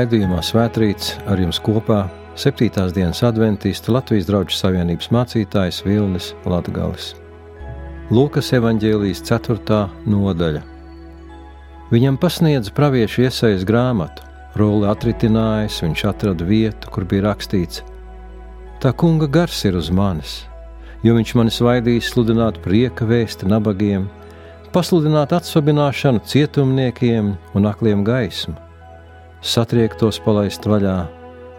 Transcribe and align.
Raidījumā 0.00 0.38
Svētrīts 0.40 1.10
ar 1.28 1.40
jums 1.42 1.58
kopā 1.60 2.06
7. 2.38 2.70
dienas 2.96 3.18
adventista 3.26 3.92
Latvijas 3.92 4.30
draugu 4.30 4.54
savienības 4.56 5.10
mācītājs 5.12 5.82
Vilnis 5.84 6.30
Latgalis. 6.48 7.10
Lūkas 8.08 8.48
evanģēlijas 8.56 9.20
4. 9.28 9.80
nodaļa. 10.08 10.62
Viņam 11.90 12.16
pasniedz 12.22 12.70
praviešu 12.78 13.26
iesaistas 13.26 13.66
grāmatu, 13.68 14.24
roli 14.56 14.88
atritinājis, 14.88 15.82
viņš 15.84 16.06
atrada 16.14 16.48
vietu, 16.48 16.94
kur 16.94 17.04
bija 17.04 17.26
rakstīts: 17.26 17.82
Tā 18.80 18.94
kunga 18.96 19.28
gars 19.28 19.60
ir 19.68 19.76
uz 19.76 19.92
manis, 19.92 20.38
jo 21.04 21.18
viņš 21.18 21.34
mani 21.36 21.52
svaidīs 21.52 22.08
sludināt 22.14 22.62
prieka 22.64 23.04
vēsti 23.04 23.52
nabagiem, 23.52 24.08
pasludināt 24.72 25.36
atsvabināšanu 25.36 26.24
cietumniekiem 26.24 27.34
un 27.52 27.72
akliem 27.74 28.06
gaismu, 28.06 28.56
satriektos 29.40 30.20
palaist 30.24 30.66
vaļā 30.68 30.96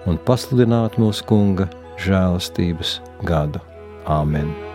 un 0.09 0.19
pasludināt 0.27 0.99
mūsu 1.01 1.25
kunga 1.29 1.69
žēlastības 2.01 2.99
gadu. 3.27 3.61
Āmen! 4.09 4.70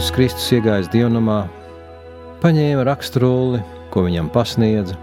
Jēzus 0.00 0.14
Kristus 0.16 0.46
iegājis 0.56 0.86
dievnamā, 0.94 1.42
paņēma 2.40 2.86
raksturuli, 2.88 3.58
ko 3.92 4.06
viņam 4.06 4.30
pasniedza, 4.32 4.94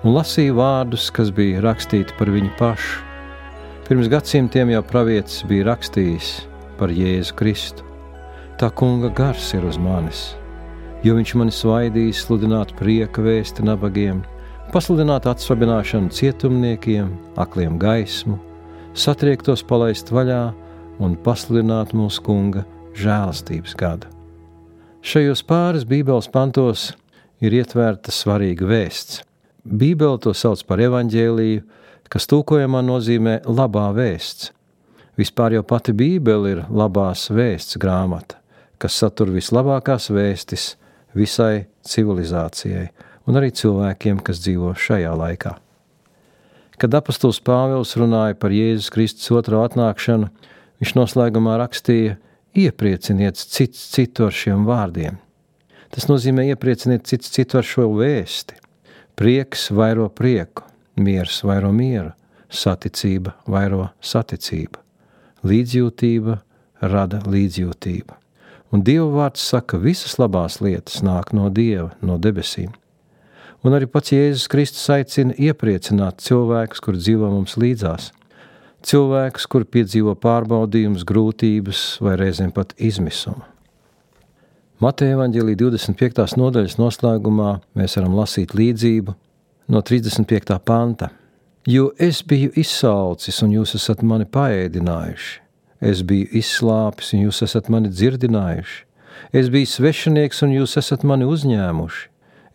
un 0.00 0.14
lasīja 0.14 0.54
vārdus, 0.56 1.10
kas 1.12 1.28
bija 1.28 1.60
rakstīti 1.60 2.16
par 2.16 2.30
viņu 2.32 2.54
pašu. 2.56 3.02
Pirms 3.84 4.08
gadsimtiem 4.08 4.72
jau 4.72 4.80
pravietis 4.88 5.44
bija 5.50 5.66
rakstījis 5.68 6.30
par 6.80 6.88
Jēzu 6.88 7.36
Kristu. 7.36 7.84
Tā 8.56 8.72
kunga 8.72 9.12
gars 9.12 9.52
ir 9.52 9.68
uz 9.68 9.76
manis, 9.76 10.24
jo 11.04 11.20
viņš 11.20 11.36
mani 11.36 11.52
svaidīs 11.52 12.24
sludināt 12.24 12.72
prieka 12.80 13.28
vēsti 13.28 13.68
nabagiem, 13.68 14.24
pasludināt 14.72 15.28
atsvabināšanu 15.36 16.08
cietumniekiem, 16.16 17.12
akliem 17.36 17.76
gaismu, 17.76 18.40
satriektos 18.96 19.68
palaist 19.68 20.16
vaļā 20.16 20.44
un 20.96 21.20
pasludināt 21.28 21.92
mūsu 21.92 22.24
kunga 22.24 22.64
žēlastības 22.96 23.82
gadu. 23.84 24.15
Šajos 25.06 25.44
pāris 25.46 25.84
Bībeles 25.86 26.26
pantos 26.34 26.88
ir 27.38 27.54
ietverta 27.54 28.10
svarīga 28.10 28.66
vēsts. 28.66 29.20
Bībele 29.62 30.18
to 30.18 30.32
sauc 30.34 30.64
par 30.66 30.82
evaņģēlīju, 30.82 31.60
kas 32.10 32.26
tūkojamā 32.32 32.80
nozīmē 32.82 33.36
labā 33.46 33.84
vēsts. 33.94 34.50
Vispār 35.14 35.54
jau 35.54 35.62
pati 35.62 35.94
Bībele 35.94 36.56
ir 36.56 36.64
labās 36.66 37.28
vēsts 37.30 37.78
grāmata, 37.78 38.40
kas 38.82 38.98
satur 38.98 39.30
vislabākās 39.36 40.10
vēstis 40.10 40.72
visai 41.14 41.68
civilizācijai 41.86 42.88
un 43.30 43.38
arī 43.38 43.54
cilvēkiem, 43.54 44.18
kas 44.26 44.42
dzīvo 44.42 44.74
šajā 44.74 45.14
laikā. 45.22 45.54
Kad 46.82 46.98
apustulis 46.98 47.38
Pāvils 47.46 47.94
runāja 47.94 48.34
par 48.34 48.50
Jēzus 48.50 48.90
Kristus 48.90 49.30
otro 49.30 49.62
atnākšanu, 49.62 50.34
viņš 50.82 50.98
noslēgumā 50.98 51.60
rakstīja, 51.62 52.18
ieprieciniet 52.56 53.36
cits 53.36 53.80
citu 53.92 54.26
ar 54.26 54.34
šiem 54.34 54.64
vārdiem. 54.68 55.18
Tas 55.92 56.08
nozīmē 56.10 56.48
ieprieciniet 56.50 57.06
cits 57.08 57.30
citu 57.32 57.60
ar 57.60 57.66
šo 57.66 57.88
vēsti. 57.96 58.56
Prieks 59.16 59.70
vairo 59.72 60.08
prieku, 60.12 60.64
miers 61.00 61.42
vairo 61.46 61.70
mieru, 61.72 62.12
saticība 62.52 63.36
vairo 63.48 63.88
saticību, 64.04 64.80
līdzjūtība 65.46 66.40
rada 66.84 67.22
līdzjūtību. 67.24 68.18
Un 68.74 68.82
Dieva 68.84 69.06
vārds 69.14 69.46
saka, 69.46 69.78
visas 69.80 70.18
labās 70.18 70.58
lietas 70.60 71.00
nāk 71.06 71.32
no 71.36 71.48
Dieva, 71.48 71.94
no 72.02 72.18
debesīm. 72.18 72.74
Un 73.64 73.74
arī 73.76 73.88
pats 73.88 74.12
Jēzus 74.12 74.50
Kristus 74.52 74.84
aicina 74.92 75.34
iepriecināt 75.38 76.20
cilvēkus, 76.22 76.82
kur 76.84 76.98
dzīvo 76.98 77.32
mums 77.32 77.56
līdzās– 77.60 78.12
cilvēkus, 78.86 79.46
kur 79.50 79.66
piedzīvo 79.66 80.14
pārbaudījumus, 80.22 81.04
grūtības 81.06 81.82
vai 82.04 82.16
reizēm 82.20 82.52
pat 82.54 82.74
izmisumu. 82.78 83.42
Mateja 84.82 85.16
Vāģelī 85.16 85.54
25. 85.56 86.36
nodaļas 86.36 86.76
noslēgumā 86.76 87.52
mēs 87.78 87.96
varam 87.96 88.16
lasīt 88.18 88.52
līdzību 88.54 89.14
no 89.72 89.80
35. 89.80 90.58
panta. 90.60 91.10
Jo 91.66 91.88
es 91.98 92.20
biju 92.22 92.52
izsalcis, 92.60 93.40
un 93.42 93.56
jūs 93.56 93.74
esat 93.78 94.04
mani 94.06 94.28
paēdinājuši, 94.30 95.32
es 95.80 96.02
biju 96.06 96.28
izslāpis, 96.38 97.14
un 97.16 97.24
jūs 97.24 97.40
esat 97.42 97.70
mani 97.72 97.90
dzirdinājuši, 97.90 98.76
es 99.34 99.48
biju 99.50 99.70
svešinieks, 99.72 100.44
un 100.46 100.52
jūs 100.60 100.76
esat 100.78 101.02
mani 101.08 101.26
uzņēmuši, 101.26 102.04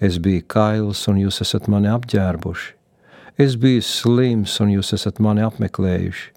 es 0.07 0.21
biju 0.23 0.45
kails, 0.47 1.03
un 1.11 1.19
jūs 1.25 1.41
esat 1.43 1.67
mani 1.73 1.91
apģērbuši 1.91 2.77
Es 3.39 3.55
biju 3.55 3.81
slims, 3.85 4.57
un 4.63 4.73
jūs 4.75 4.91
esat 4.97 5.19
mani 5.23 5.43
apmeklējuši. 5.45 6.29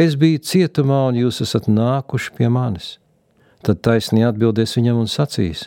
Es 0.00 0.16
biju 0.16 0.40
cietumā, 0.46 1.02
un 1.10 1.18
jūs 1.18 1.42
esat 1.44 1.68
nākuši 1.68 2.32
pie 2.38 2.48
manis. 2.52 2.96
Tad 3.66 3.82
taisnīgi 3.84 4.28
atbildēs 4.30 4.76
viņam 4.78 5.02
un 5.02 5.10
sacīs: 5.10 5.66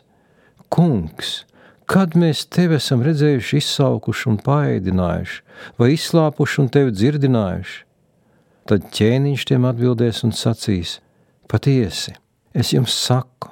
Kungs, 0.73 1.44
kad 1.85 2.16
mēs 2.17 2.45
tevi 2.50 2.79
esam 2.79 3.03
redzējuši, 3.06 3.59
izsaukuši 3.61 4.29
un 4.31 4.39
paēdinājuši, 4.41 5.41
vai 5.78 5.91
izslāpuši 5.94 6.61
un 6.63 6.72
tevi 6.73 6.95
dzirdinājuši? 6.95 7.81
Tad 8.72 8.88
ķēniņš 8.95 9.45
tiem 9.51 9.67
atbildēs 9.69 10.23
un 10.25 10.34
sacīs: 10.34 10.97
Patiesi, 11.51 12.16
es 12.55 12.72
jums 12.73 12.95
saku, 12.95 13.51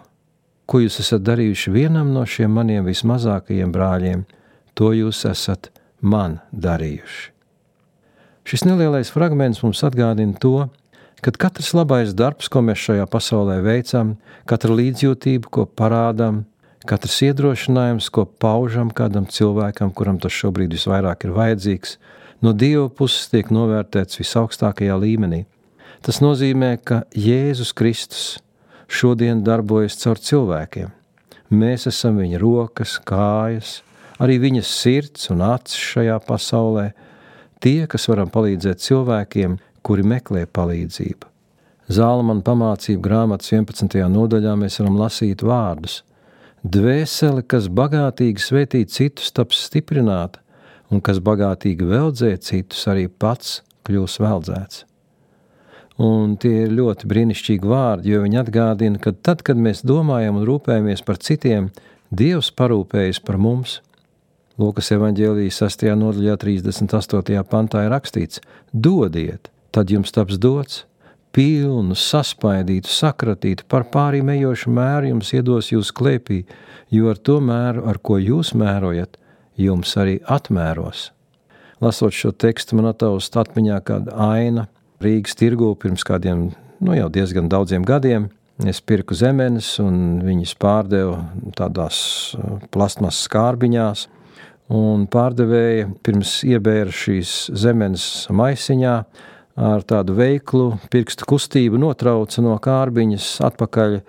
ko 0.65 0.79
jūs 0.81 1.01
esat 1.03 1.21
darījuši 1.27 1.75
vienam 1.75 2.13
no 2.15 2.23
šiem 2.25 2.55
maniem 2.55 2.87
vismazākajiem 2.87 3.75
brāļiem, 3.75 4.23
to 4.73 4.93
jūs 4.95 5.25
esat 5.29 5.69
man 6.01 6.39
darījuši. 6.51 7.31
Šis 8.47 8.65
nelielais 8.65 9.11
fragments 9.13 9.61
mums 9.63 9.83
atgādina 9.85 10.33
to, 10.41 10.67
ka 11.21 11.31
katrs 11.31 11.75
labais 11.77 12.15
darbs, 12.17 12.49
ko 12.49 12.63
mēs 12.65 12.81
šajā 12.81 13.05
pasaulē 13.09 13.59
veicam, 13.61 14.15
katra 14.49 14.73
līdzjūtība, 14.79 15.51
ko 15.53 15.67
parādām, 15.69 16.43
katrs 16.89 17.19
iedrošinājums, 17.29 18.09
ko 18.09 18.25
paužam 18.25 18.89
kādam 18.89 19.27
cilvēkam, 19.29 19.93
kuram 19.93 20.17
tas 20.21 20.33
šobrīd 20.33 20.73
visvairāk 20.73 21.27
ir 21.27 21.35
vajadzīgs, 21.37 21.97
no 22.41 22.53
Dieva 22.57 22.89
puses 22.89 23.29
tiek 23.29 23.53
novērtēts 23.53 24.17
visaugstākajā 24.23 24.97
līmenī. 24.97 25.45
Tas 26.01 26.17
nozīmē, 26.23 26.79
ka 26.81 27.03
Jēzus 27.13 27.75
Kristus 27.77 28.25
šodien 28.89 29.43
darbojas 29.45 29.99
caur 30.01 30.17
cilvēkiem. 30.17 30.89
Mēs 31.53 31.85
esam 31.91 32.17
viņa 32.17 32.39
rokas, 32.41 32.95
kājas, 33.05 33.81
arī 34.21 34.37
viņas 34.41 34.75
sirds 34.81 35.31
un 35.33 35.41
acis 35.45 35.79
šajā 35.91 36.19
pasaulē, 36.27 36.91
tie, 37.63 37.87
kas 37.89 38.07
varam 38.11 38.29
palīdzēt 38.33 38.83
cilvēkiem, 38.83 39.57
kuri 39.81 40.05
meklē 40.05 40.45
palīdzību. 40.45 41.29
Zālamana 41.91 42.43
pamācību 42.45 43.01
grāmatas 43.03 43.51
11. 43.51 43.97
nodaļā 44.13 44.53
mēs 44.59 44.79
varam 44.79 44.99
lasīt 45.01 45.41
vārdus: 45.43 46.01
Dvēseli, 46.61 47.43
kas 47.49 47.67
bagātīgi 47.73 48.39
svētī 48.39 48.85
citus, 48.85 49.33
taps 49.33 49.65
stiprināta, 49.65 50.39
un 50.91 51.01
kas 51.01 51.19
bagātīgi 51.23 51.87
veldzē 51.89 52.35
citus, 52.37 52.85
arī 52.87 53.07
pats 53.09 53.59
kļūs 53.87 54.19
veldzēts. 54.21 54.85
Un 56.01 56.37
tie 56.41 56.63
ir 56.63 56.73
ļoti 56.73 57.09
brīnišķīgi 57.09 57.67
vārdi, 57.67 58.13
jo 58.13 58.21
viņi 58.23 58.39
atgādina, 58.41 59.01
ka 59.01 59.11
tad, 59.11 59.43
kad 59.45 59.59
mēs 59.59 59.83
domājam 59.85 60.39
un 60.39 60.47
rūpējamies 60.47 61.03
par 61.05 61.19
citiem, 61.21 61.69
Dievs 62.11 62.49
parūpējas 62.51 63.21
par 63.23 63.37
mums. 63.39 63.77
Lūkas 64.61 64.91
evanģēlijas 64.93 65.57
6. 65.63 65.87
nodaļā, 65.97 66.35
38. 66.37 67.39
pantā 67.49 67.85
ir 67.87 67.93
rakstīts: 67.95 68.41
Dodiet, 68.69 69.49
tad 69.73 69.89
jums 69.89 70.13
taps 70.13 70.37
dots, 70.37 70.83
pilnu, 71.33 71.95
saspaidītu, 71.97 72.91
sakratītu, 72.91 73.65
par 73.71 73.87
pārī 73.89 74.21
ejošu 74.35 74.73
mēru 74.75 75.15
jums 75.15 75.31
iedos 75.33 75.71
jūs 75.71 75.89
klēpī, 75.97 76.43
jo 76.93 77.09
ar 77.09 77.17
to 77.17 77.39
mēru, 77.41 77.87
ar 77.89 77.97
ko 77.97 78.19
jūs 78.21 78.53
mērojat, 78.53 79.17
jums 79.57 79.95
arī 79.97 80.19
atmēros. 80.29 81.09
Lasot 81.81 82.13
šo 82.13 82.29
tekstu, 82.29 82.77
man 82.77 82.91
attaust 82.91 83.33
atmiņā 83.41 83.81
kāda 83.87 84.13
aina 84.13 84.67
Rīgas 85.01 85.33
tirgū 85.39 85.73
pirms 85.81 86.05
kādiem, 86.05 86.51
nu 86.77 86.93
jau 86.93 87.09
diezgan 87.09 87.49
daudziem 87.49 87.81
gadiem. 87.87 88.29
Es 88.61 88.77
pirku 88.85 89.17
zemenes, 89.17 89.79
un 89.81 90.19
viņas 90.21 90.53
pārdevu 90.61 91.15
tādās 91.57 91.97
uh, 92.37 92.59
plastmasas 92.69 93.25
skārbiņās 93.25 94.09
un 94.71 95.05
pārdevēja 95.11 95.89
pirms 96.05 96.39
iebēra 96.47 96.93
šīs 96.95 97.51
zemes 97.59 98.05
maisiņā, 98.31 98.95
ar 99.61 99.83
tādu 99.87 100.15
veiklu 100.15 100.69
pirkstu 100.93 101.27
kustību 101.27 101.79
notrauca 101.81 102.43
no 102.43 102.55
kārbiņas 102.63 103.27
atpakaļ 103.51 103.99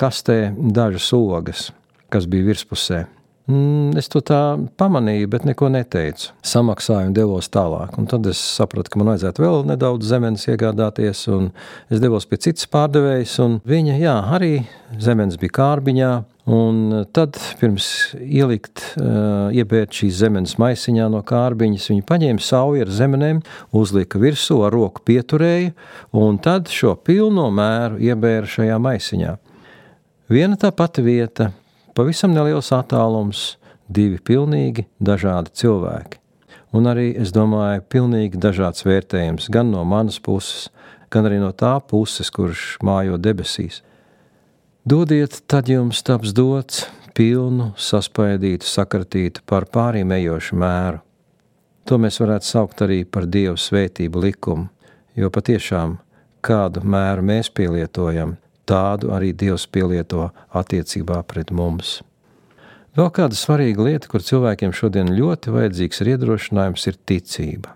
kastē 0.00 0.38
dažas 0.56 1.10
ogas, 1.16 1.68
kas 2.08 2.28
bija 2.30 2.48
virspusē. 2.48 3.04
Mm, 3.46 3.94
es 3.94 4.08
to 4.10 4.18
tā 4.26 4.58
pamanīju, 4.74 5.28
bet 5.30 5.44
neko 5.46 5.68
neteicu. 5.70 6.32
Samaksāju 6.42 7.12
un 7.12 7.14
devos 7.14 7.46
tālāk. 7.54 7.94
Un 7.94 8.08
tad 8.10 8.26
es 8.26 8.40
sapratu, 8.42 8.90
ka 8.90 8.98
man 8.98 9.12
vajadzētu 9.12 9.44
vēl 9.44 9.60
nedaudz 9.68 10.08
zemes 10.10 10.48
iegādāties, 10.50 11.20
un 11.30 11.52
es 11.86 12.02
devos 12.02 12.26
pie 12.26 12.40
citas 12.42 12.66
pārdevējas. 12.72 13.36
Viņa, 13.62 13.98
jā, 14.02 14.14
arī 14.34 14.50
zemes 14.98 15.38
bija 15.38 15.54
kārbiņā. 15.60 16.14
Un 16.56 17.04
tad, 17.14 17.38
pirms 17.58 17.86
ielikt, 18.22 18.82
uh, 19.00 19.48
iebērt 19.54 19.94
šīs 19.98 20.20
zemes 20.20 20.54
maisiņā 20.62 21.08
no 21.10 21.18
kārbiņas, 21.26 21.88
viņa 21.90 22.04
paņēma 22.06 22.42
sauju 22.46 22.84
ar 22.84 22.92
zemenēm, 22.94 23.40
uzlika 23.74 24.20
virsū, 24.22 24.60
ar 24.66 24.74
roku 24.74 25.02
pieturēja, 25.06 25.72
un 26.14 26.38
tad 26.42 26.70
šo 26.70 26.94
pilno 27.02 27.48
mēru 27.54 27.98
iebēra 27.98 28.46
šajā 28.46 28.78
maisiņā. 28.78 29.34
Viena 30.30 30.58
tā 30.58 30.70
pati 30.74 31.02
vieta, 31.02 31.50
pavisam 31.96 32.34
neliels 32.36 32.70
attālums, 32.76 33.56
divi 33.88 34.20
pilnīgi 34.20 34.86
dažādi 35.00 35.54
cilvēki. 35.56 36.20
Un 36.76 36.90
arī, 36.90 37.08
es 37.16 37.32
domāju, 37.32 37.84
pilnīgi 37.88 38.40
dažāds 38.42 38.84
vērtējums 38.84 39.48
gan 39.54 39.70
no 39.72 39.84
manas 39.88 40.18
puses, 40.20 40.68
gan 41.10 41.28
arī 41.28 41.38
no 41.40 41.52
tā 41.56 41.78
puses, 41.80 42.30
kurš 42.34 42.76
mājo 42.84 43.16
debesīs. 43.16 43.80
Dodiet, 44.86 45.40
tad 45.50 45.70
jums 45.70 46.02
taps 46.06 46.34
dots 46.36 46.84
pilnu, 47.16 47.72
saspaidītu, 47.80 48.68
sakratītu 48.68 49.42
par 49.48 49.64
pāriem 49.72 50.12
ejošu 50.18 50.58
mēru. 50.60 51.00
To 51.86 51.98
mēs 52.02 52.18
varētu 52.20 52.46
saukt 52.46 52.82
arī 52.84 53.04
par 53.08 53.28
Dieva 53.30 53.56
svētību 53.56 54.20
likumu, 54.26 54.68
jo 55.16 55.30
patiešām 55.32 55.96
kādu 56.44 56.82
mēru 56.84 57.24
mēs 57.26 57.50
pielietojam, 57.54 58.36
tādu 58.66 59.12
arī 59.14 59.32
Dievs 59.32 59.66
pielieto 59.70 60.30
attiecībā 60.54 61.22
pret 61.30 61.52
mums. 61.54 62.00
Vēl 62.96 63.10
kāda 63.12 63.36
svarīga 63.36 63.84
lieta, 63.84 64.08
kur 64.08 64.24
cilvēkiem 64.24 64.72
šodien 64.72 65.10
ļoti 65.12 65.52
vajadzīgs 65.52 66.00
ir 66.00 66.14
iedrošinājums, 66.14 66.86
ir 66.88 66.96
ticība. 67.04 67.74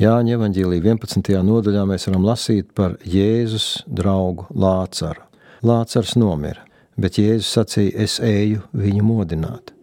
Jāņa 0.00 0.38
evanģīlī 0.38 0.78
11. 0.80 1.34
nodaļā 1.44 1.82
mēs 1.86 2.08
varam 2.08 2.24
lasīt 2.24 2.70
par 2.72 2.96
Jēzus 3.04 3.84
draugu 3.86 4.46
Lācaru. 4.56 5.20
Lācars 5.62 6.16
nomira, 6.16 6.64
bet 6.96 7.20
Jēzus 7.20 7.52
sacīja, 7.58 7.92
es 8.06 8.16
eju 8.24 8.64
viņu 8.72 9.04
modināt. 9.04 9.74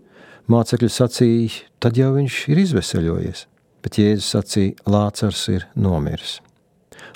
Mācekļi 0.49 0.89
sacīja, 0.91 1.61
tad 1.77 2.01
jau 2.01 2.09
viņš 2.17 2.39
ir 2.49 2.63
izveseļojies, 2.65 3.45
bet 3.85 4.01
Jēzus 4.01 4.33
sacīja, 4.33 4.79
Lācars 4.89 5.45
ir 5.53 5.69
nomiris. 5.77 6.39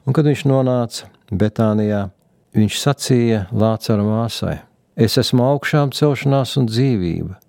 Un 0.06 0.14
kad 0.14 0.30
viņš 0.30 0.46
nonāca 0.48 1.10
Betānijā, 1.34 2.12
viņš 2.54 2.80
sacīja 2.80 3.46
Lācara 3.52 4.06
māsai: 4.06 4.60
Es 4.96 5.18
esmu 5.18 5.44
augšām 5.48 5.92
celšanās 5.96 6.56
un 6.62 6.68
dzīvība, 6.70 7.40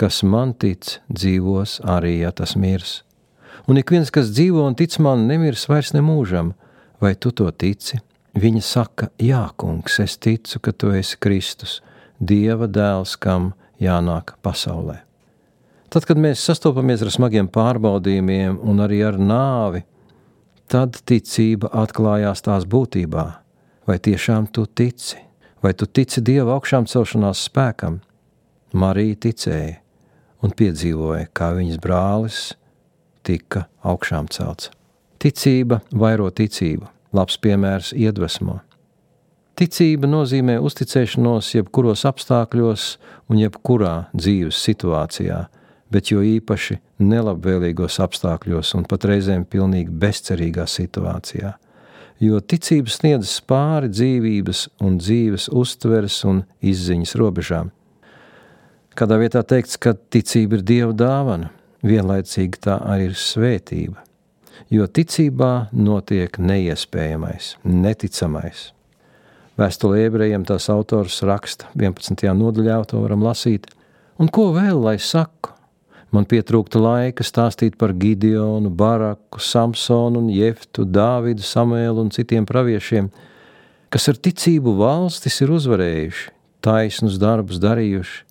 kas 0.00 0.22
man 0.24 0.54
tic, 0.56 0.98
dzīvos 1.12 1.80
arī, 1.84 2.18
ja 2.24 2.32
tas 2.32 2.56
mirs. 2.56 3.02
Un 3.68 3.80
ik 3.80 3.90
viens, 3.92 4.12
kas 4.12 4.30
dzīvo 4.32 4.64
un 4.64 4.76
tic 4.78 4.96
man, 5.02 5.26
nemirs 5.28 5.66
vairs 5.68 5.92
nemūžam, 5.96 6.54
vai 7.02 7.14
tu 7.14 7.32
to 7.36 7.50
tici? 7.50 8.00
Viņa 8.36 8.62
saka, 8.62 9.10
Jā, 9.20 9.46
kungs, 9.56 9.98
es 10.00 10.16
ticu, 10.20 10.60
ka 10.60 10.72
tu 10.72 10.92
esi 10.92 11.16
Kristus, 11.20 11.80
Dieva 12.20 12.68
dēls, 12.68 13.16
kam 13.20 13.52
jānāk 13.80 14.36
pasaulē. 14.44 15.02
Tad, 15.92 16.04
kad 16.08 16.20
mēs 16.20 16.44
sastopamies 16.44 17.04
ar 17.04 17.12
smagiem 17.12 17.48
pārbaudījumiem 17.52 18.56
un 18.60 18.80
arī 18.84 19.02
ar 19.04 19.20
nāvi, 19.20 19.84
tad 20.68 20.96
ticība 21.08 21.70
atklājās 21.84 22.44
tās 22.44 22.64
būtībā 22.68 23.26
vai 23.86 23.98
tiešām 24.02 24.50
tu 24.50 24.66
tici, 24.66 25.18
vai 25.62 25.72
tu 25.74 25.86
tici 25.86 26.20
Dieva 26.20 26.56
augšām 26.56 26.86
celšanās 26.90 27.46
spēkam? 27.46 28.00
Marija 28.76 29.16
ticēja 29.26 29.78
un 30.44 30.52
piedzīvoja, 30.52 31.30
kā 31.32 31.52
viņas 31.56 31.80
brālis 31.82 32.40
tika 33.26 33.66
augšām 33.86 34.28
celts. 34.30 34.70
Ticība 35.22 35.80
vairo 35.90 36.28
ticību, 36.30 36.90
labs 37.16 37.38
piemērs 37.40 37.94
iedvesmo. 37.96 38.60
Ticība 39.56 40.08
nozīmē 40.10 40.58
uzticēšanos 40.60 41.54
jebkuros 41.54 42.04
apstākļos 42.04 42.88
un 43.32 43.38
jebkurā 43.40 43.94
dzīves 44.12 44.58
situācijā, 44.66 45.46
bet 45.88 46.10
jo 46.12 46.20
īpaši 46.20 46.76
nelabvēlīgos 47.00 47.96
apstākļos 48.04 48.74
un 48.76 48.84
pat 48.90 49.06
reizēm 49.08 49.46
pilnīgi 49.48 49.94
bezcerīgā 50.02 50.66
situācijā 50.68 51.54
jo 52.22 52.40
ticība 52.40 52.92
sniedz 52.92 53.38
pāri 53.48 53.90
dzīvības 53.92 54.66
un 54.84 54.98
dzīves 55.00 55.48
uztveres 55.52 56.22
un 56.28 56.44
izziņas 56.64 57.16
robežām. 57.20 57.72
Kādā 58.96 59.18
vietā 59.20 59.42
teikts, 59.44 59.76
ka 59.76 59.92
ticība 59.92 60.56
ir 60.56 60.64
dieva 60.64 60.94
dāvana, 60.96 61.50
vienlaicīgi 61.84 62.62
tā 62.64 62.78
arī 62.80 63.10
ir 63.10 63.18
svētība, 63.20 64.00
jo 64.72 64.86
ticībā 64.88 65.68
notiek 65.76 66.38
neiespējamais, 66.40 67.56
neticamais. 67.68 68.70
Vēstulē 69.56 70.06
ebrejiem 70.06 70.44
tās 70.48 70.68
autors 70.72 71.22
raksta 71.24 71.68
11. 71.76 72.24
nodaļā, 72.36 72.82
to 72.88 73.00
varam 73.04 73.24
lasīt, 73.24 73.68
un 74.20 74.32
ko 74.32 74.50
vēl 74.56 74.80
lai 74.84 74.96
saku? 75.00 75.55
Man 76.16 76.24
pietrūkta 76.24 76.80
laika 76.80 77.24
stāstīt 77.26 77.74
par 77.76 77.92
Gideonu, 77.92 78.70
Baraku, 78.72 79.36
Samsonu, 79.42 80.22
Jeftu, 80.32 80.86
Dāvidu, 80.88 81.44
Samuēlu 81.44 82.06
un 82.06 82.12
citiem 82.14 82.46
praviešiem, 82.48 83.10
kas 83.92 84.08
ar 84.08 84.16
ticību 84.24 84.72
valstis 84.78 85.36
ir 85.44 85.52
uzvarējuši, 85.52 86.30
taisnus 86.64 87.18
darbus 87.20 87.60
darījuši, 87.60 88.22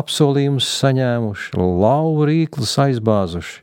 apsolījumus 0.00 0.70
saņēmuši, 0.78 1.52
lauvu 1.60 2.30
rīklus 2.32 2.72
aizbāzuši, 2.86 3.60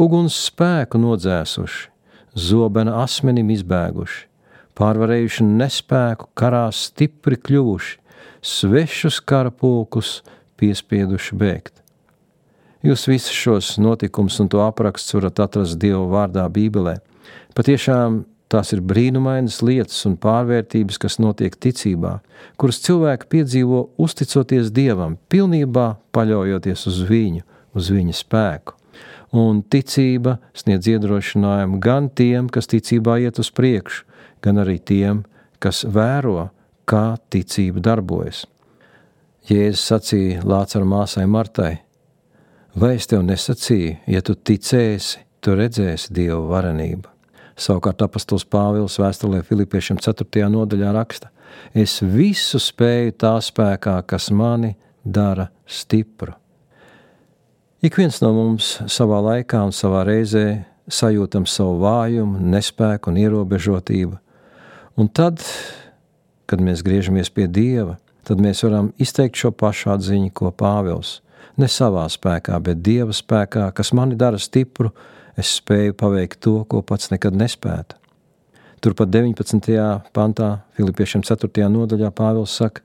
uguns 0.00 0.40
spēku 0.48 1.02
nodzēsuši, 1.04 1.84
zobena 2.32 3.02
asmenim 3.04 3.52
izbēguši, 3.52 4.26
pārvarējuši 4.80 5.52
nespēku, 5.52 6.32
karā 6.32 6.70
stipri 6.72 7.36
kļuvuši, 7.36 7.96
svešus 8.40 9.20
karapulkus 9.20 10.22
piespieduši 10.56 11.42
bēgt. 11.44 11.83
Jūs 12.84 13.06
visus 13.08 13.32
šos 13.32 13.68
notikumus 13.80 14.36
un 14.42 14.50
to 14.52 14.60
apraksts 14.60 15.14
varat 15.16 15.40
atrast 15.40 15.78
Dieva 15.80 16.04
vārdā 16.04 16.42
Bībelē. 16.52 16.98
Patiešām 17.56 18.18
tās 18.52 18.74
ir 18.76 18.82
brīnumainas 18.84 19.62
lietas 19.64 20.02
un 20.04 20.18
pārvērtības, 20.20 20.98
kas 21.00 21.16
notiek 21.16 21.56
ticībā, 21.56 22.18
kuras 22.60 22.82
cilvēki 22.84 23.30
piedzīvo 23.32 23.78
uzticoties 23.96 24.68
Dievam, 24.76 25.16
pilnībā 25.32 25.94
paļaujoties 26.12 26.84
uz 26.90 26.98
viņu, 27.08 27.46
uz 27.72 27.88
viņa 27.94 28.18
spēku. 28.18 28.76
Un 29.34 29.64
ticība 29.64 30.36
sniedz 30.52 30.90
iedrošinājumu 30.92 31.80
gan 31.82 32.10
tiem, 32.12 32.52
kas 32.52 32.68
ticībā 32.70 33.16
iet 33.24 33.40
uz 33.40 33.48
priekšu, 33.48 34.04
gan 34.44 34.60
arī 34.60 34.76
tiem, 34.76 35.24
kas 35.56 35.86
vēro, 35.88 36.50
kā 36.84 37.16
ticība 37.32 37.80
darbojas. 37.80 38.44
Jēzus 39.48 39.88
sacīja 39.88 40.44
Lācara 40.44 40.84
māsai 40.84 41.24
Martai: 41.24 41.83
Vai 42.74 42.96
es 42.98 43.06
tev 43.06 43.20
nesacīju, 43.22 44.00
ja 44.10 44.18
tu 44.26 44.34
ticēsi, 44.34 45.20
tu 45.38 45.52
redzēsi 45.54 46.10
Dieva 46.10 46.40
varenību? 46.50 47.06
Savukārt 47.54 48.02
apastuls 48.02 48.42
Pāvils 48.50 48.96
vēstulē 48.98 49.44
Filipiešiem 49.46 50.00
4. 50.02 50.48
nodaļā 50.50 50.90
raksta: 50.96 51.30
Es 51.70 52.00
visu 52.02 52.58
spēju 52.58 53.14
tā 53.22 53.36
spēkā, 53.38 53.94
kas 54.10 54.26
mani 54.34 54.72
dara 55.06 55.52
stipru. 55.70 56.34
Ik 57.78 57.94
viens 58.00 58.18
no 58.24 58.32
mums 58.34 58.80
savā 58.90 59.22
laikā 59.22 59.62
un 59.68 59.70
savā 59.70 60.02
reizē 60.08 60.64
sajūtam 60.90 61.46
savu 61.46 61.78
vājumu, 61.84 62.42
nespēku 62.42 63.12
un 63.12 63.22
ierobežotību, 63.22 64.18
un 64.98 65.14
tad, 65.14 65.46
kad 66.50 66.58
mēs 66.58 66.82
griežamies 66.82 67.30
pie 67.30 67.46
Dieva, 67.46 68.00
tad 68.26 68.42
mēs 68.42 68.66
varam 68.66 68.90
izteikt 68.98 69.38
šo 69.38 69.54
pašu 69.54 69.94
atziņu, 69.94 70.34
ko 70.34 70.50
Pāvils 70.50 71.20
ne 71.60 71.68
savā 71.70 72.04
spēkā, 72.10 72.58
bet 72.62 72.82
Dieva 72.84 73.14
spēkā, 73.14 73.68
kas 73.74 73.92
mani 73.96 74.16
dara 74.18 74.40
stipru, 74.40 74.90
es 75.38 75.56
spēju 75.60 75.96
paveikt 75.98 76.40
to, 76.44 76.60
ko 76.68 76.82
pats 76.82 77.10
nekad 77.12 77.36
nespētu. 77.38 77.98
Turpat 78.84 79.08
19. 79.08 79.70
pantā, 80.12 80.48
Filipiešiem 80.76 81.22
4. 81.24 81.68
nodaļā 81.72 82.10
Pāvils 82.12 82.52
saka: 82.58 82.82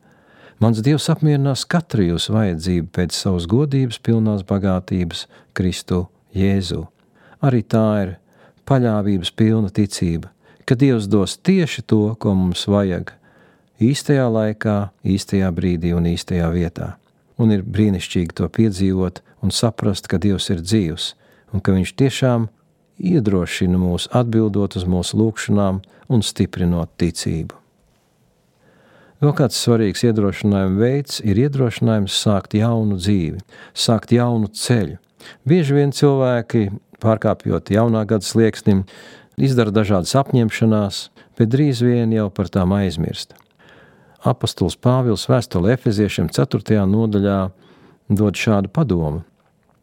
Mans 0.59 0.79
Dievs 0.83 1.09
apmierinās 1.11 1.65
katru 1.67 2.05
jūsu 2.05 2.35
vajadzību 2.35 2.87
pēc 2.95 3.15
savas 3.15 3.47
godības, 3.51 3.99
pilnās 3.99 4.45
bagātības, 4.47 5.25
Kristu 5.55 6.05
Jēzu. 6.35 6.85
Arī 7.43 7.63
tā 7.63 7.85
ir 8.03 8.15
paļāvības 8.67 9.33
pilna 9.35 9.71
ticība, 9.75 10.31
ka 10.63 10.75
Dievs 10.79 11.07
dos 11.11 11.35
tieši 11.35 11.83
to, 11.83 12.15
ko 12.19 12.35
mums 12.35 12.63
vajag, 12.67 13.11
īstajā 13.83 14.27
laikā, 14.31 14.79
īstajā 15.03 15.51
brīdī 15.55 15.95
un 15.95 16.07
īstajā 16.11 16.47
vietā 16.55 16.93
un 17.39 17.55
ir 17.55 17.63
brīnišķīgi 17.63 18.35
to 18.37 18.49
piedzīvot 18.51 19.23
un 19.43 19.55
saprast, 19.55 20.09
ka 20.11 20.19
Dievs 20.21 20.49
ir 20.53 20.63
dzīvs 20.63 21.13
un 21.53 21.63
ka 21.63 21.73
Viņš 21.73 21.95
tiešām 21.97 22.49
iedrošina 22.99 23.79
mūs 23.79 24.09
atbildot 24.15 24.75
uz 24.77 24.85
mūsu 24.85 25.17
lūgšanām 25.21 25.81
un 26.11 26.25
stiprinot 26.25 26.91
ticību. 26.99 27.55
Vēl 29.19 29.33
kāds 29.35 29.57
svarīgs 29.59 30.05
iedrošinājuma 30.07 30.79
veids 30.79 31.19
ir 31.27 31.39
iedrošinājums 31.41 32.15
sākt 32.15 32.55
jaunu 32.55 32.95
dzīvi, 32.99 33.41
sākt 33.75 34.13
jaunu 34.15 34.47
ceļu. 34.47 34.95
Bieži 35.43 35.75
vien 35.75 35.91
cilvēki, 35.91 36.69
pārkāpjot 37.03 37.73
jaunā 37.75 38.05
gada 38.07 38.23
slieksnim, 38.23 38.85
izdara 39.35 39.75
dažādas 39.75 40.15
apņemšanās, 40.21 41.03
bet 41.35 41.51
drīz 41.51 41.83
vien 41.83 42.15
jau 42.15 42.29
par 42.31 42.47
tām 42.51 42.71
aizmirst. 42.77 43.35
Apostols 44.19 44.75
Pāvils 44.75 45.23
vēstulē 45.31 45.77
Efeziešiem 45.77 46.27
4. 46.35 46.81
nodaļā 46.83 47.39
dod 48.11 48.35
šādu 48.35 48.71
padomu. 48.75 49.23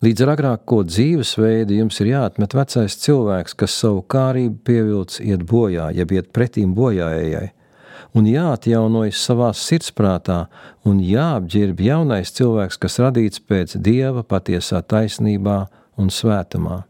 Līdz 0.04 0.26
ar 0.26 0.32
agrāko 0.34 0.82
dzīvesveidu 0.84 1.78
jums 1.78 1.96
ir 2.02 2.10
jāatmet 2.10 2.52
vecais 2.52 2.98
cilvēks, 3.00 3.56
kas 3.56 3.78
savu 3.80 4.02
kārību 4.04 4.58
pievilcis 4.68 5.22
iet 5.24 5.46
bojā, 5.48 5.88
jeb 5.96 6.12
iet 6.12 6.28
pretīm 6.36 6.74
bojājai, 6.76 7.48
un 8.12 8.28
jāatjaunojas 8.28 9.24
savā 9.24 9.48
sirdsprātā, 9.56 10.42
un 10.84 11.00
jāapģērb 11.00 11.80
jaunais 11.88 12.34
cilvēks, 12.36 12.76
kas 12.82 13.00
radīts 13.00 13.40
pēc 13.40 13.78
dieva 13.80 14.20
patiesā 14.20 14.82
taisnībā 14.84 15.62
un 15.96 16.12
svētumā. 16.12 16.82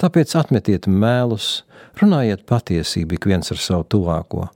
Tāpēc 0.00 0.32
atmetiet 0.40 0.88
mēlus, 0.88 1.66
runājiet 2.00 2.48
patiesību 2.48 3.18
ik 3.18 3.28
viens 3.28 3.52
ar 3.52 3.60
savu 3.60 3.84
tuvāko. 3.92 4.48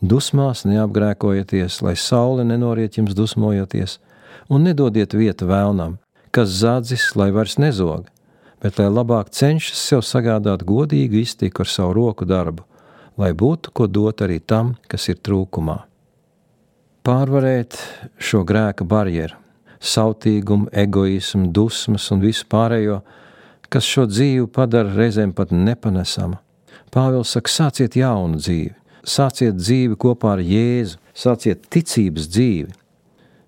Dusmās 0.00 0.64
neapgrēkojieties, 0.68 1.80
lai 1.82 1.96
saule 1.96 2.44
nenoriet 2.44 2.98
jums 2.98 3.16
dusmojoties, 3.16 3.98
un 4.48 4.66
nedodiet 4.68 5.16
vietu 5.16 5.48
vēlnam, 5.48 5.96
kas 6.30 6.52
zadzis, 6.60 7.14
lai 7.16 7.30
vairs 7.32 7.56
nezog, 7.58 8.06
bet 8.62 8.78
lai 8.78 8.90
labāk 8.92 9.32
cenšas 9.32 9.80
sev 9.88 10.04
sagādāt 10.04 10.66
godīgu 10.68 11.22
iztiku 11.24 11.64
ar 11.64 11.72
savu 11.72 11.96
roku 11.96 12.28
darbu 12.28 12.66
lai 13.16 13.32
būtu 13.32 13.72
ko 13.72 13.86
dot 13.88 14.22
arī 14.24 14.38
tam, 14.40 14.76
kas 14.88 15.08
ir 15.08 15.20
trūkumā. 15.24 15.80
Pārvarēt 17.06 17.76
šo 18.18 18.42
grēka 18.46 18.84
barjeru, 18.88 19.36
sautīgumu, 19.80 20.68
egoismu, 20.72 21.50
dusmas 21.54 22.08
un 22.12 22.24
visu 22.24 22.46
pārējo, 22.50 23.00
kas 23.70 23.86
šo 23.86 24.06
dzīvi 24.10 24.48
padara 24.52 24.92
reizēm 24.94 25.32
pat 25.36 25.54
nepanesamu. 25.54 26.40
Pāvils 26.92 27.32
saka, 27.34 27.52
sāciet 27.52 27.96
jaunu 27.98 28.40
dzīvi, 28.40 28.74
sāciet 29.06 29.56
dzīvi 29.58 29.96
kopā 30.00 30.36
ar 30.36 30.42
Jēzu, 30.42 30.98
sāciet 31.16 31.66
ticības 31.72 32.28
dzīvi, 32.32 32.74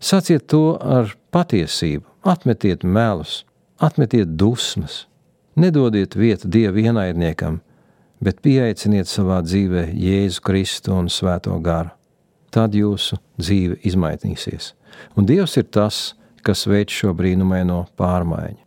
sāciet 0.01 0.47
to 0.51 0.79
ar 0.79 1.15
patiesību, 1.35 2.07
atmetiet 2.29 2.85
melus, 2.85 3.43
atmetiet 3.83 4.37
dusmas, 4.39 5.07
nedodiet 5.59 6.17
vietu 6.17 6.49
Dieva 6.49 6.81
ienaidniekam, 6.81 7.61
bet 8.23 8.43
pieaiciniet 8.43 9.11
savā 9.11 9.41
dzīvē 9.47 9.89
Jēzu 9.95 10.43
Kristu 10.47 10.95
un 10.97 11.11
Svēto 11.13 11.59
garu. 11.63 11.93
Tad 12.55 12.75
jūsu 12.75 13.19
dzīve 13.37 13.77
izmainīsies. 13.87 14.73
Un 15.19 15.27
Dievs 15.29 15.59
ir 15.61 15.69
tas, 15.69 16.15
kas 16.43 16.65
veic 16.67 16.95
šo 16.95 17.13
brīnumaino 17.17 17.85
pārmaiņu. 17.99 18.63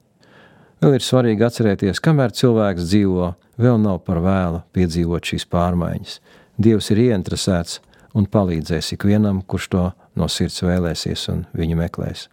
Vēl 0.81 0.97
ir 0.97 1.03
svarīgi 1.05 1.45
atcerēties, 1.45 2.01
kamēr 2.01 2.33
cilvēks 2.33 2.87
dzīvo, 2.89 3.31
vēl 3.61 3.77
nav 3.81 3.99
par 4.05 4.21
vēlu 4.23 4.61
piedzīvot 4.73 5.27
šīs 5.29 5.45
pārmaiņas. 5.49 6.15
Dievs 6.61 6.91
ir 6.93 6.99
ieinteresēts 7.07 7.79
un 8.17 8.27
palīdzēs 8.29 8.93
ikvienam, 8.97 9.41
kurš 9.41 9.67
to 9.73 9.85
no 10.19 10.27
sirds 10.29 10.61
vēlēsies 10.61 11.23
un 11.31 11.45
viņu 11.57 11.79
meklēs. 11.79 12.27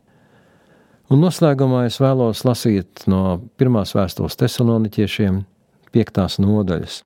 Un 1.08 1.22
noslēgumā 1.24 1.86
es 1.88 1.96
vēlos 2.02 2.42
lasīt 2.44 3.06
no 3.08 3.38
pirmās 3.56 3.94
vēstules 3.96 4.36
tesaloniķiešiem, 4.42 5.38
piektās 5.94 6.36
nodaļas. 6.42 7.00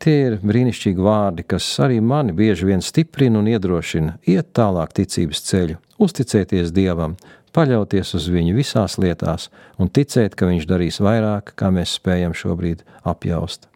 Tie 0.00 0.16
ir 0.30 0.38
brīnišķīgi 0.40 1.04
vārdi, 1.04 1.44
kas 1.44 1.66
arī 1.84 2.00
mani 2.02 2.32
bieži 2.34 2.66
vien 2.66 2.82
stiprina 2.82 3.38
un 3.38 3.50
iedrošina 3.52 4.16
iet 4.32 4.50
tālāk 4.56 4.96
ticības 4.96 5.44
ceļu, 5.46 5.76
uzticēties 6.02 6.72
Dievam, 6.74 7.18
paļauties 7.54 8.14
uz 8.16 8.30
viņu 8.32 8.56
visās 8.56 8.96
lietās 8.98 9.50
un 9.78 9.92
ticēt, 9.92 10.34
ka 10.34 10.48
viņš 10.50 10.66
darīs 10.66 11.02
vairāk, 11.04 11.52
kā 11.54 11.70
mēs 11.74 11.98
spējam 12.00 12.34
šobrīd 12.34 12.82
apjaust. 13.04 13.68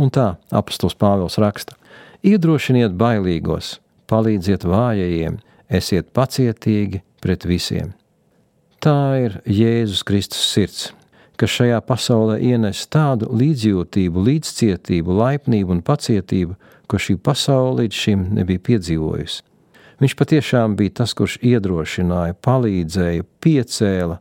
Un 0.00 0.10
tā 0.12 0.32
apustulis 0.50 0.96
Pāvils 0.98 1.38
raksta: 1.40 1.76
Iedrošiniet 2.26 2.96
bailīgos, 2.98 3.76
palīdziet 4.10 4.64
vājajiem, 4.66 5.36
esiet 5.70 6.08
pacietīgi 6.10 6.98
pret 7.22 7.46
visiem. 7.46 7.92
Tā 8.82 8.98
ir 9.22 9.36
Jēzus 9.46 10.02
Kristus 10.02 10.48
sirds, 10.50 10.88
kas 11.38 11.54
šajā 11.54 11.78
pasaulē 11.86 12.40
ienes 12.42 12.82
tādu 12.90 13.30
līdzjūtību, 13.30 14.26
līdzcietību, 14.26 15.14
laipnību 15.20 15.76
un 15.76 15.84
pacietību, 15.86 16.58
ko 16.90 16.98
šī 16.98 17.14
pasaule 17.22 17.84
līdz 17.84 18.02
šim 18.02 18.26
nebija 18.40 18.64
piedzīvojusi. 18.72 19.46
Viņš 20.02 20.18
patiešām 20.18 20.74
bija 20.82 20.98
tas, 21.04 21.14
kurš 21.14 21.38
iedrošināja, 21.46 22.34
palīdzēja, 22.42 23.30
piecēla 23.38 24.18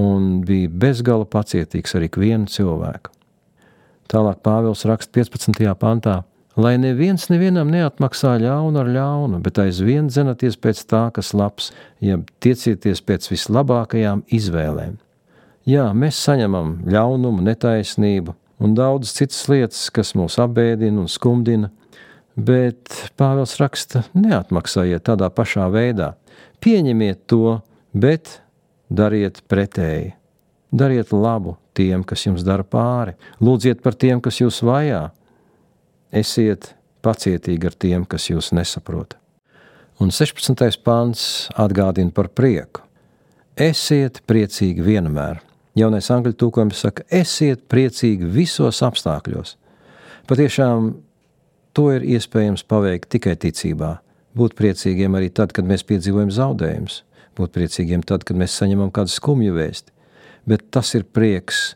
un 0.00 0.40
bija 0.48 0.72
bezgala 0.72 1.28
pacietīgs 1.28 2.00
ar 2.00 2.08
ikvienu 2.08 2.48
cilvēku. 2.48 3.12
Tālāk 4.08 4.40
Pāvils 4.40 4.88
raksta 4.88 5.20
15. 5.20 5.68
pantā, 5.76 6.22
lai 6.56 6.74
neviens 6.80 7.28
nevienam 7.32 7.70
neatmaksā 7.72 8.36
ļaunu 8.42 8.82
ar 8.82 8.90
ļaunu, 8.92 9.40
bet 9.44 9.60
aizvien 9.62 10.10
dzenaties 10.10 10.58
pēc 10.60 10.84
tā, 10.90 11.06
kas 11.14 11.32
labs, 11.36 11.70
ja 12.00 12.18
tiecieties 12.44 13.02
pēc 13.06 13.30
vislabākajām 13.32 14.24
izvēlēm. 14.28 14.98
Jā, 15.68 15.92
mēs 15.94 16.18
saņemam 16.26 16.80
ļaunumu, 16.90 17.44
netaisnību 17.46 18.34
un 18.62 18.74
daudzas 18.74 19.14
citas 19.18 19.44
lietas, 19.50 19.86
kas 19.94 20.12
mūs 20.18 20.38
apbēdina 20.42 21.02
un 21.02 21.08
skumdina, 21.10 21.70
bet 22.36 22.90
Pāvils 23.18 23.56
raksta, 23.60 24.04
neatmaksājiet 24.14 25.04
tādā 25.06 25.28
pašā 25.34 25.68
veidā. 25.72 26.12
Pieņemiet 26.62 27.24
to, 27.30 27.60
bet 27.92 28.40
dariet 28.90 29.42
pretēji. 29.50 30.14
Dariet 30.72 31.12
labu 31.12 31.56
tiem, 31.76 32.04
kas 32.04 32.24
jums 32.26 32.44
dara 32.46 32.64
pāri, 32.64 33.16
lūdziet 33.42 33.82
par 33.84 33.96
tiem, 33.98 34.22
kas 34.24 34.40
jūs 34.40 34.62
vajā. 34.64 35.10
Esiet 36.12 36.74
pacietīgi 37.02 37.70
ar 37.70 37.74
tiem, 37.74 38.04
kas 38.04 38.28
jūs 38.30 38.52
nesaprot. 38.52 39.16
Un 40.00 40.10
16. 40.12 40.82
pāns 40.84 41.48
atgādina 41.56 42.12
par 42.14 42.28
prieku. 42.28 42.84
Esiet 43.56 44.22
priecīgi 44.28 44.84
vienmēr 44.84 45.40
Jaunais 45.78 46.10
angļu 46.12 46.34
tūkojums 46.36 46.82
saka, 46.84 47.04
esiet 47.08 47.64
priecīgi 47.72 48.28
visos 48.28 48.82
apstākļos. 48.84 49.54
Patiešām 50.28 50.90
to 51.72 51.86
ir 51.94 52.04
iespējams 52.04 52.66
paveikt 52.68 53.08
tikai 53.14 53.38
ticībā. 53.40 53.94
Būt 54.36 54.56
priecīgiem 54.58 55.16
arī 55.16 55.30
tad, 55.32 55.54
kad 55.56 55.64
mēs 55.68 55.84
piedzīvojam 55.88 56.32
zaudējumus, 56.32 56.98
būt 57.36 57.54
priecīgiem 57.56 58.04
tad, 58.04 58.26
kad 58.28 58.36
mēs 58.36 58.56
saņemam 58.60 58.92
kādu 58.92 59.12
skumju 59.12 59.56
vēsti. 59.56 59.92
Bet 60.48 60.68
tas 60.74 60.92
ir 60.98 61.06
prieks, 61.08 61.72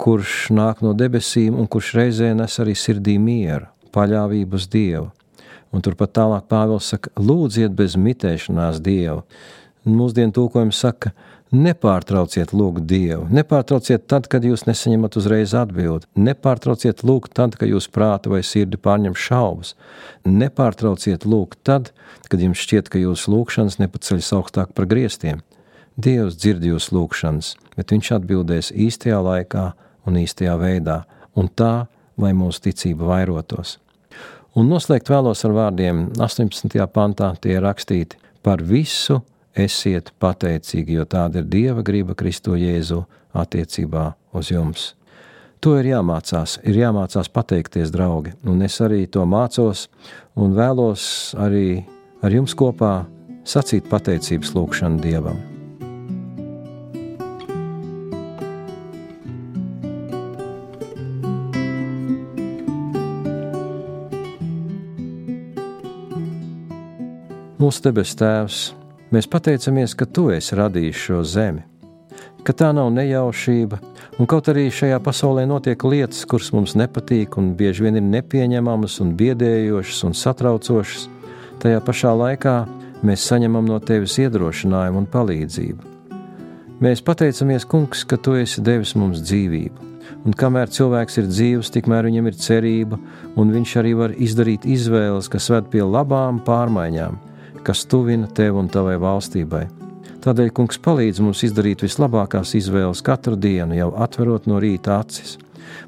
kurš 0.00 0.48
nāk 0.54 0.80
no 0.84 0.94
debesīm 0.96 1.58
un 1.60 1.68
kurš 1.68 1.92
reizē 1.98 2.32
nes 2.36 2.60
arī 2.62 2.72
sirdī 2.78 3.18
mieru, 3.20 3.68
paļāvību 3.94 4.58
uz 4.58 4.68
Dievu. 4.70 5.10
Un 5.74 5.82
turpat 5.82 6.14
tālāk 6.18 6.46
Pāvils 6.50 6.90
saka, 6.92 7.10
lūdziet 7.18 7.74
bez 7.74 7.96
mitēšanās 7.98 8.82
Dievu. 8.84 9.24
Mūsdienu 9.84 10.32
tūkojums 10.36 10.80
saka, 10.80 11.12
Nepārtrauciet 11.54 12.50
lūgt 12.56 12.82
Dievu, 12.90 13.28
nepārtrauciet 13.30 14.08
tad, 14.10 14.24
kad 14.32 14.42
jūs 14.42 14.64
nesaņemat 14.66 15.18
uzreiz 15.20 15.52
atbildi, 15.54 16.08
nepārtrauciet 16.18 17.04
lūgt 17.06 17.34
tad, 17.38 17.54
kad 17.60 17.70
jūs 17.70 17.86
prāta 17.94 18.32
vai 18.32 18.40
sirdi 18.42 18.80
pārņem 18.80 19.14
šaubas, 19.14 19.74
nepārtrauciet 20.26 21.28
lūgt 21.28 21.60
tad, 21.62 21.92
kad 22.26 22.42
jums 22.42 22.58
šķiet, 22.64 22.90
ka 22.90 22.98
jūsu 22.98 23.36
lūgšanas 23.36 23.78
nepaceļas 23.84 24.32
augstāk 24.34 24.74
par 24.74 24.88
griestiem. 24.90 25.44
Dievs 25.94 26.40
dzird 26.40 26.64
jūsu 26.66 26.96
lūgšanas, 26.96 27.54
bet 27.76 27.94
Viņš 27.94 28.12
atbildēs 28.18 28.72
īstajā 28.74 29.22
laikā 29.22 29.68
un 30.10 30.18
īstajā 30.24 30.58
veidā, 30.58 31.04
un 31.38 31.52
tā, 31.54 31.86
lai 32.18 32.34
mūsu 32.34 32.66
ticība 32.66 33.12
vairotos. 33.14 33.78
Un 34.54 34.68
noslēgt 34.70 35.08
vēlos 35.10 35.40
ar 35.48 35.50
vārdiem 35.50 36.04
18. 36.22 36.76
pantā 36.94 37.32
tie 37.42 37.56
rakstīti 37.58 38.20
par 38.44 38.60
visu 38.62 39.18
esiet 39.50 40.12
pateicīgi, 40.22 40.94
jo 40.94 41.06
tāda 41.10 41.40
ir 41.40 41.48
Dieva 41.50 41.82
griba 41.82 42.14
Kristo 42.14 42.54
Jēzu 42.58 43.00
attiecībā 43.34 44.12
uz 44.38 44.52
jums. 44.54 44.92
To 45.58 45.74
ir 45.80 45.88
jāmācās, 45.88 46.58
ir 46.62 46.78
jāmācās 46.84 47.30
pateikties, 47.34 47.90
draugi, 47.94 48.34
un 48.46 48.62
es 48.62 48.78
arī 48.84 49.08
to 49.10 49.24
mācos 49.26 49.88
un 50.38 50.54
vēlos 50.54 51.34
arī 51.40 51.80
ar 52.22 52.38
jums 52.38 52.54
kopā 52.54 52.92
sacīt 53.48 53.90
pateicības 53.90 54.54
lūgšanu 54.54 55.02
Dievam. 55.02 55.53
Mūsu 67.64 67.80
debes 67.86 68.10
Tēvs, 68.20 68.74
Mēs 69.14 69.24
pateicamies, 69.30 69.94
ka 69.96 70.04
Tu 70.04 70.26
esi 70.34 70.56
radījis 70.58 70.98
šo 71.00 71.22
zemi. 71.24 71.62
ka 72.44 72.52
tā 72.52 72.74
nav 72.76 72.90
nejaušība, 72.92 73.78
un 74.18 74.26
kaut 74.26 74.50
arī 74.52 74.66
šajā 74.68 74.98
pasaulē 75.00 75.46
notiek 75.48 75.84
lietas, 75.84 76.26
kuras 76.28 76.52
mums 76.52 76.74
nepatīk 76.76 77.38
un 77.38 77.54
bieži 77.56 77.86
vien 77.86 77.96
ir 77.96 78.02
nepieņemamas 78.02 79.00
un 79.00 79.16
biedējošas 79.16 80.04
un 80.04 80.12
satraucošas, 80.12 81.08
tajā 81.64 81.80
pašā 81.80 82.12
laikā 82.12 82.54
mēs 83.02 83.24
saņemam 83.24 83.64
no 83.64 83.78
tevis 83.80 84.18
iedrošinājumu 84.18 84.98
un 84.98 85.06
palīdzību. 85.06 85.82
Mēs 86.84 87.00
pateicamies, 87.00 87.64
Kungs, 87.64 88.04
ka 88.04 88.20
tu 88.20 88.36
esi 88.36 88.60
devis 88.60 88.92
mums 88.94 89.24
dzīvību, 89.24 89.92
un 90.26 90.36
kamēr 90.36 90.68
cilvēks 90.68 91.22
ir 91.22 91.30
dzīvs, 91.32 91.72
tikmēr 91.72 92.10
viņam 92.12 92.28
ir 92.28 92.34
cerība, 92.36 93.00
un 93.36 93.56
viņš 93.56 93.76
arī 93.80 93.94
var 93.96 94.18
izdarīt 94.18 94.68
izvēles, 94.68 95.32
kas 95.32 95.48
ved 95.48 95.72
pie 95.72 95.80
labām 95.80 96.44
pārmaiņām, 96.44 97.16
kas 97.64 97.84
tuvina 97.90 98.28
tev 98.28 98.58
un 98.60 98.68
tavai 98.72 98.96
valstībai. 99.00 99.64
Tādēļ, 100.24 100.50
kungs, 100.56 100.78
palīdz 100.80 101.20
mums 101.20 101.42
izdarīt 101.44 101.84
vislabākās 101.84 102.54
izvēles 102.56 103.02
katru 103.04 103.36
dienu, 103.36 103.76
jau 103.76 103.90
atverot 104.06 104.46
no 104.48 104.60
rīta 104.62 105.00
acis. 105.02 105.36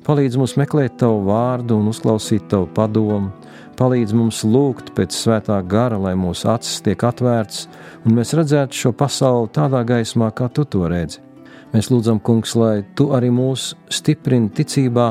Palīdz 0.04 0.36
mums 0.40 0.56
meklēt 0.60 0.98
tavu 1.00 1.22
vārdu 1.28 1.78
un 1.80 1.90
uzklausīt 1.92 2.48
tavu 2.52 2.68
padomu. 2.76 3.32
Palīdz 3.76 4.14
mums 4.16 4.40
lūgt 4.44 4.94
pēc 4.96 5.12
svētā 5.12 5.58
gara, 5.68 5.98
lai 6.00 6.14
mūsu 6.16 6.48
acis 6.52 6.80
tiek 6.84 7.04
atvērtas 7.04 7.66
un 8.06 8.16
mēs 8.16 8.32
redzētu 8.38 8.84
šo 8.84 8.92
pasauli 8.96 9.52
tādā 9.56 9.82
gaismā, 9.88 10.30
kā 10.32 10.48
tu 10.52 10.64
to 10.64 10.86
redzi. 10.88 11.25
Mēs 11.74 11.90
lūdzam, 11.90 12.20
kungs, 12.22 12.54
lai 12.56 12.84
tu 12.96 13.10
arī 13.16 13.30
mūs 13.34 13.72
stiprini 13.92 14.52
ticībā 14.54 15.08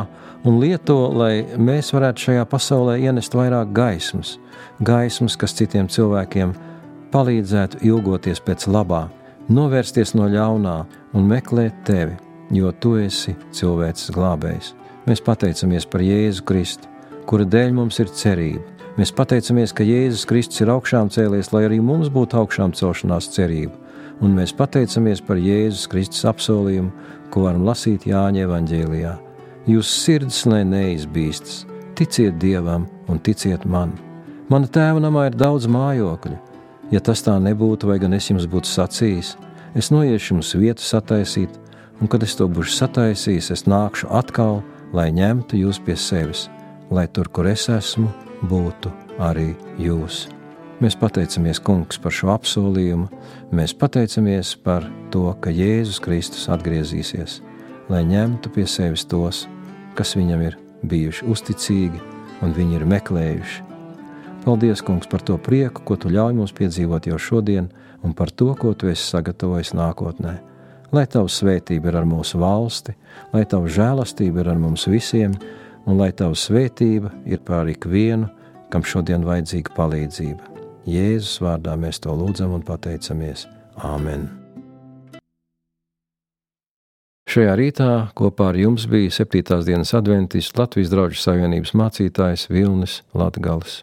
un 0.47 0.59
lieto, 0.61 0.97
lai 1.13 1.43
mēs 1.57 1.91
varētu 1.95 2.27
šajā 2.27 2.45
pasaulē 2.49 2.95
ienest 3.03 3.35
vairāk 3.35 3.73
gaismas, 3.75 4.37
gaismas, 4.79 5.35
kas 5.37 5.55
citiem 5.57 5.89
cilvēkiem 5.91 6.55
palīdzētu 7.13 7.83
ilgoties 7.85 8.41
pēc 8.45 8.67
labā, 8.71 9.05
novērsties 9.51 10.15
no 10.17 10.29
ļaunā 10.31 10.77
un 11.15 11.29
meklēt 11.29 11.83
tevi, 11.87 12.15
jo 12.55 12.71
tu 12.71 12.95
esi 13.01 13.35
cilvēks 13.55 14.11
glābējs. 14.15 14.73
Mēs 15.05 15.21
pateicamies 15.21 15.85
par 15.85 16.01
Jēzu 16.01 16.45
Kristu, 16.49 16.89
kura 17.29 17.45
dēļ 17.45 17.75
mums 17.77 17.99
ir 18.01 18.09
cerība. 18.09 18.63
Mēs 18.95 19.11
pateicamies, 19.11 19.73
ka 19.75 19.83
Jēzus 19.83 20.23
Kristus 20.29 20.61
ir 20.63 20.69
augšām 20.71 21.09
cēlies, 21.11 21.51
lai 21.51 21.65
arī 21.67 21.81
mums 21.83 22.07
būtu 22.13 22.39
augšām 22.39 22.71
celšanās 22.77 23.27
cerība. 23.33 23.75
Un 24.23 24.37
mēs 24.37 24.55
pateicamies 24.55 25.21
par 25.25 25.41
Jēzus 25.41 25.89
Kristus 25.91 26.25
apsolījumu, 26.29 26.91
ko 27.33 27.47
varam 27.47 27.65
lasīt 27.67 28.07
Jāņa 28.07 28.45
evanģēlijā. 28.47 29.13
Jūsu 29.67 30.01
sirds 30.05 30.43
lai 30.47 30.63
neizbīstas, 30.67 31.63
ticiet 31.97 32.37
Dievam 32.39 32.87
un 33.11 33.19
ticiet 33.19 33.65
man. 33.65 33.95
Mana 34.49 34.69
tēva 34.69 35.01
namā 35.01 35.27
ir 35.31 35.39
daudz 35.39 35.65
mājokļu, 35.67 36.37
Ja 36.93 37.01
tas 37.01 37.23
tā 37.25 37.33
nebūtu, 37.41 37.89
vai 37.89 37.97
gan 38.01 38.13
es 38.13 38.27
jums 38.29 38.45
būtu 38.49 38.69
sacījis, 38.69 39.33
es 39.77 39.89
noiešu 39.89 40.35
jums 40.35 40.53
vietu 40.59 40.85
sataisīt, 40.85 41.49
un 41.97 42.11
kad 42.11 42.23
es 42.23 42.35
to 42.37 42.45
būšu 42.45 42.75
sataisījis, 42.75 43.49
es 43.55 43.65
nākšu 43.65 44.11
atkal, 44.13 44.61
lai 44.93 45.09
ņemtu 45.15 45.63
jūs 45.63 45.81
pie 45.81 45.97
sevis, 45.97 46.45
lai 46.93 47.07
tur, 47.09 47.31
kur 47.33 47.49
es 47.49 47.65
esmu, 47.73 48.11
būtu 48.45 48.93
arī 49.17 49.53
jūs. 49.81 50.27
Mēs 50.83 50.97
pateicamies, 50.99 51.61
Kungs, 51.63 51.99
par 52.03 52.11
šo 52.11 52.33
apsolījumu. 52.33 53.07
Mēs 53.55 53.75
pateicamies 53.79 54.55
par 54.63 54.87
to, 55.13 55.29
ka 55.39 55.53
Jēzus 55.53 56.01
Kristus 56.03 56.49
atgriezīsies, 56.51 57.39
lai 57.89 58.03
ņemtu 58.07 58.51
pie 58.55 58.67
sevis 58.67 59.07
tos, 59.07 59.45
kas 59.95 60.17
viņam 60.19 60.43
ir 60.49 60.59
bijuši 60.83 61.29
uzticīgi 61.31 62.03
un 62.43 62.51
viņi 62.57 62.81
ir 62.81 62.91
meklējuši 62.91 63.65
Paldies, 64.45 64.81
Kungs, 64.85 65.07
par 65.09 65.25
to 65.25 65.39
prieku, 65.41 65.81
ko 65.81 65.95
Tu 65.97 66.11
ļauj 66.13 66.35
mums 66.37 66.51
piedzīvot 66.53 67.07
jau 67.09 67.17
šodien, 67.17 67.71
un 68.05 68.13
par 68.13 68.29
to, 68.29 68.51
ko 68.53 68.75
Tu 68.77 68.91
esi 68.91 69.01
sagatavojis 69.01 69.73
nākotnē. 69.73 70.35
Lai 70.93 71.07
Tava 71.09 71.25
svētība 71.25 71.89
ir 71.89 71.97
ar 71.97 72.05
mūsu 72.05 72.37
valsti, 72.37 72.93
lai 73.33 73.41
Tava 73.49 73.65
žēlastība 73.65 74.43
ir 74.45 74.53
ar 74.53 74.61
mums 74.61 74.85
visiem, 74.85 75.33
un 75.89 75.97
lai 75.97 76.11
Tava 76.13 76.37
svētība 76.37 77.09
ir 77.25 77.41
pār 77.41 77.73
ikvienu, 77.73 78.29
kam 78.69 78.85
šodien 78.85 79.25
vajadzīga 79.25 79.73
palīdzība. 79.73 80.54
Jēzus 80.85 81.39
vārdā 81.41 81.73
mēs 81.81 81.97
to 82.03 82.13
lūdzam 82.13 82.53
un 82.53 82.65
pateicamies. 82.65 83.47
Āmen! 83.81 84.27
Šajā 87.25 87.55
rītā 87.57 87.89
kopā 88.15 88.51
ar 88.51 88.59
jums 88.61 88.85
bija 88.87 89.09
7. 89.11 89.65
dienas 89.65 89.95
adventists 89.97 90.53
Latvijas 90.55 90.93
draugu 90.93 91.17
savienības 91.17 91.73
mācītājs 91.73 92.45
Vilnis 92.53 93.01
Latgals. 93.17 93.81